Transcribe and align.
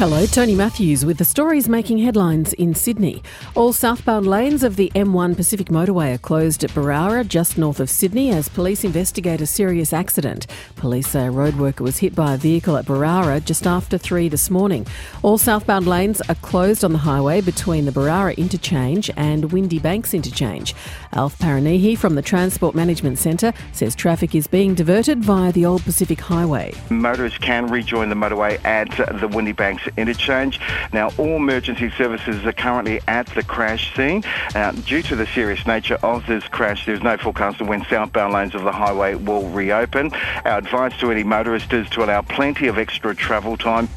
Hello, 0.00 0.24
Tony 0.24 0.54
Matthews 0.54 1.04
with 1.04 1.18
the 1.18 1.26
stories 1.26 1.68
making 1.68 1.98
headlines 1.98 2.54
in 2.54 2.74
Sydney. 2.74 3.22
All 3.54 3.74
southbound 3.74 4.26
lanes 4.26 4.62
of 4.62 4.76
the 4.76 4.90
M1 4.94 5.36
Pacific 5.36 5.66
Motorway 5.66 6.14
are 6.14 6.18
closed 6.18 6.64
at 6.64 6.70
Berowra, 6.70 7.28
just 7.28 7.58
north 7.58 7.80
of 7.80 7.90
Sydney, 7.90 8.30
as 8.30 8.48
police 8.48 8.82
investigate 8.82 9.42
a 9.42 9.46
serious 9.46 9.92
accident. 9.92 10.46
Police 10.74 11.08
say 11.08 11.26
a 11.26 11.30
road 11.30 11.56
worker 11.56 11.84
was 11.84 11.98
hit 11.98 12.14
by 12.14 12.32
a 12.32 12.38
vehicle 12.38 12.78
at 12.78 12.86
Berowra 12.86 13.44
just 13.44 13.66
after 13.66 13.98
3 13.98 14.30
this 14.30 14.48
morning. 14.48 14.86
All 15.22 15.36
southbound 15.36 15.86
lanes 15.86 16.22
are 16.30 16.34
closed 16.36 16.82
on 16.82 16.92
the 16.92 16.98
highway 17.00 17.42
between 17.42 17.84
the 17.84 17.92
Berowra 17.92 18.34
interchange 18.38 19.10
and 19.18 19.52
Windy 19.52 19.78
Banks 19.78 20.14
interchange. 20.14 20.74
Alf 21.12 21.38
Paranihi 21.38 21.98
from 21.98 22.14
the 22.14 22.22
Transport 22.22 22.74
Management 22.74 23.18
Centre 23.18 23.52
says 23.72 23.94
traffic 23.94 24.34
is 24.34 24.46
being 24.46 24.74
diverted 24.74 25.22
via 25.22 25.52
the 25.52 25.66
Old 25.66 25.82
Pacific 25.82 26.20
Highway. 26.20 26.72
Motorists 26.88 27.36
can 27.36 27.66
rejoin 27.66 28.08
the 28.08 28.14
motorway 28.14 28.64
at 28.64 28.88
the 29.20 29.28
Windy 29.28 29.52
Banks 29.52 29.89
interchange. 29.96 30.60
Now, 30.92 31.10
all 31.18 31.36
emergency 31.36 31.90
services 31.90 32.44
are 32.44 32.52
currently 32.52 33.00
at 33.08 33.26
the 33.28 33.42
crash 33.42 33.94
scene. 33.94 34.24
Uh, 34.54 34.72
due 34.72 35.02
to 35.02 35.16
the 35.16 35.26
serious 35.26 35.66
nature 35.66 35.98
of 36.02 36.26
this 36.26 36.44
crash, 36.44 36.86
there's 36.86 37.02
no 37.02 37.16
forecast 37.16 37.60
of 37.60 37.68
when 37.68 37.84
southbound 37.84 38.32
lanes 38.32 38.54
of 38.54 38.62
the 38.62 38.72
highway 38.72 39.14
will 39.14 39.48
reopen. 39.50 40.12
Our 40.44 40.58
advice 40.58 40.98
to 41.00 41.10
any 41.10 41.24
motorist 41.24 41.72
is 41.72 41.88
to 41.90 42.04
allow 42.04 42.22
plenty 42.22 42.66
of 42.66 42.78
extra 42.78 43.14
travel 43.14 43.56
time. 43.56 43.88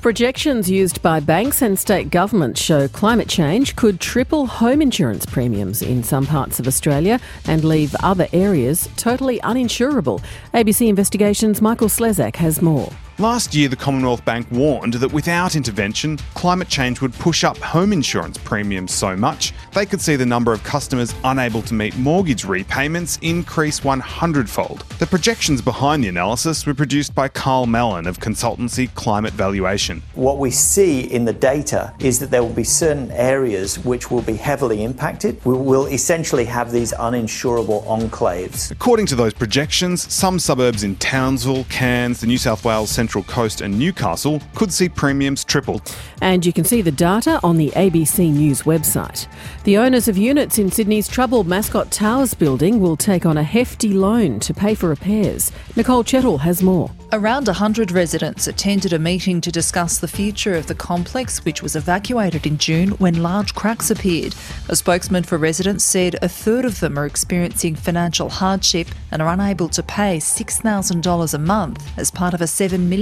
Projections 0.00 0.70
used 0.70 1.02
by 1.02 1.20
banks 1.20 1.60
and 1.60 1.78
state 1.78 2.08
governments 2.08 2.58
show 2.58 2.88
climate 2.88 3.28
change 3.28 3.76
could 3.76 4.00
triple 4.00 4.46
home 4.46 4.80
insurance 4.80 5.26
premiums 5.26 5.82
in 5.82 6.02
some 6.02 6.24
parts 6.24 6.58
of 6.58 6.66
Australia 6.66 7.20
and 7.46 7.64
leave 7.64 7.94
other 8.02 8.26
areas 8.32 8.88
totally 8.96 9.38
uninsurable. 9.40 10.22
ABC 10.54 10.88
Investigations' 10.88 11.60
Michael 11.60 11.88
Slezak 11.88 12.36
has 12.36 12.62
more. 12.62 12.90
Last 13.20 13.54
year, 13.54 13.68
the 13.68 13.76
Commonwealth 13.76 14.24
Bank 14.24 14.46
warned 14.50 14.94
that 14.94 15.12
without 15.12 15.54
intervention, 15.54 16.16
climate 16.32 16.68
change 16.68 17.02
would 17.02 17.12
push 17.12 17.44
up 17.44 17.58
home 17.58 17.92
insurance 17.92 18.38
premiums 18.38 18.94
so 18.94 19.14
much 19.14 19.52
they 19.74 19.86
could 19.86 20.00
see 20.00 20.16
the 20.16 20.26
number 20.26 20.52
of 20.52 20.64
customers 20.64 21.14
unable 21.24 21.62
to 21.62 21.74
meet 21.74 21.96
mortgage 21.96 22.44
repayments 22.44 23.18
increase 23.22 23.84
100 23.84 24.48
fold. 24.48 24.80
The 24.98 25.06
projections 25.06 25.62
behind 25.62 26.02
the 26.02 26.08
analysis 26.08 26.66
were 26.66 26.74
produced 26.74 27.14
by 27.14 27.28
Karl 27.28 27.66
Mallon 27.66 28.06
of 28.06 28.18
consultancy 28.18 28.92
Climate 28.94 29.32
Valuation. 29.34 30.02
What 30.14 30.38
we 30.38 30.50
see 30.50 31.02
in 31.02 31.24
the 31.24 31.32
data 31.32 31.92
is 32.00 32.18
that 32.20 32.30
there 32.30 32.42
will 32.42 32.52
be 32.52 32.64
certain 32.64 33.10
areas 33.12 33.78
which 33.84 34.10
will 34.10 34.22
be 34.22 34.34
heavily 34.34 34.82
impacted. 34.82 35.44
We 35.44 35.54
will 35.54 35.86
essentially 35.86 36.46
have 36.46 36.72
these 36.72 36.92
uninsurable 36.94 37.84
enclaves. 37.84 38.70
According 38.70 39.06
to 39.06 39.14
those 39.14 39.34
projections, 39.34 40.12
some 40.12 40.38
suburbs 40.38 40.82
in 40.82 40.96
Townsville, 40.96 41.64
Cairns, 41.64 42.20
the 42.20 42.26
New 42.26 42.38
South 42.38 42.64
Wales 42.64 42.90
Central 42.90 43.09
Central 43.10 43.24
Coast 43.24 43.60
and 43.60 43.76
Newcastle 43.76 44.40
could 44.54 44.72
see 44.72 44.88
premiums 44.88 45.42
triple. 45.42 45.82
And 46.20 46.46
you 46.46 46.52
can 46.52 46.62
see 46.62 46.80
the 46.80 46.92
data 46.92 47.40
on 47.42 47.56
the 47.56 47.70
ABC 47.70 48.32
News 48.32 48.62
website. 48.62 49.26
The 49.64 49.78
owners 49.78 50.06
of 50.06 50.16
units 50.16 50.60
in 50.60 50.70
Sydney's 50.70 51.08
troubled 51.08 51.48
Mascot 51.48 51.90
Towers 51.90 52.34
building 52.34 52.80
will 52.80 52.96
take 52.96 53.26
on 53.26 53.36
a 53.36 53.42
hefty 53.42 53.88
loan 53.88 54.38
to 54.38 54.54
pay 54.54 54.76
for 54.76 54.90
repairs. 54.90 55.50
Nicole 55.74 56.04
Chettle 56.04 56.38
has 56.38 56.62
more. 56.62 56.88
Around 57.12 57.48
100 57.48 57.90
residents 57.90 58.46
attended 58.46 58.92
a 58.92 58.98
meeting 59.00 59.40
to 59.40 59.50
discuss 59.50 59.98
the 59.98 60.06
future 60.06 60.54
of 60.54 60.68
the 60.68 60.76
complex, 60.76 61.44
which 61.44 61.60
was 61.60 61.74
evacuated 61.74 62.46
in 62.46 62.58
June 62.58 62.90
when 62.90 63.24
large 63.24 63.56
cracks 63.56 63.90
appeared. 63.90 64.36
A 64.68 64.76
spokesman 64.76 65.24
for 65.24 65.36
residents 65.36 65.82
said 65.82 66.14
a 66.22 66.28
third 66.28 66.64
of 66.64 66.78
them 66.78 66.96
are 66.96 67.06
experiencing 67.06 67.74
financial 67.74 68.28
hardship 68.28 68.86
and 69.10 69.20
are 69.20 69.32
unable 69.32 69.68
to 69.70 69.82
pay 69.82 70.18
$6,000 70.18 71.34
a 71.34 71.38
month 71.38 71.98
as 71.98 72.12
part 72.12 72.32
of 72.32 72.40
a 72.40 72.44
$7 72.44 72.78
million 72.78 72.99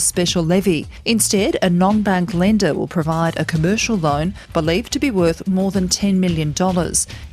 special 0.00 0.42
levy. 0.42 0.86
Instead, 1.04 1.56
a 1.62 1.70
non 1.70 2.02
bank 2.02 2.34
lender 2.34 2.74
will 2.74 2.86
provide 2.86 3.38
a 3.38 3.44
commercial 3.44 3.96
loan 3.96 4.34
believed 4.52 4.92
to 4.92 4.98
be 4.98 5.10
worth 5.10 5.46
more 5.46 5.70
than 5.70 5.88
$10 5.88 6.14
million. 6.16 6.54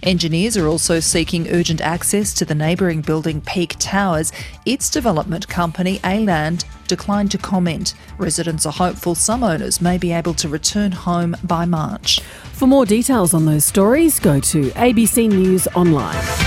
Engineers 0.03 0.57
are 0.57 0.67
also 0.67 0.99
seeking 0.99 1.49
urgent 1.49 1.81
access 1.81 2.33
to 2.33 2.45
the 2.45 2.55
neighbouring 2.55 3.01
building 3.01 3.41
Peak 3.41 3.75
Towers. 3.79 4.31
Its 4.65 4.89
development 4.89 5.47
company, 5.47 5.99
Aland 6.03 6.65
declined 6.87 7.31
to 7.31 7.37
comment. 7.37 7.93
Residents 8.17 8.65
are 8.65 8.73
hopeful 8.73 9.15
some 9.15 9.43
owners 9.43 9.81
may 9.81 9.97
be 9.97 10.11
able 10.11 10.33
to 10.33 10.47
return 10.47 10.91
home 10.91 11.35
by 11.43 11.65
March. 11.65 12.21
For 12.53 12.67
more 12.67 12.85
details 12.85 13.33
on 13.33 13.45
those 13.45 13.65
stories, 13.65 14.19
go 14.19 14.39
to 14.39 14.69
ABC 14.71 15.29
News 15.29 15.67
Online. 15.75 16.46